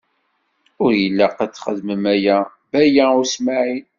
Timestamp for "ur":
0.83-0.91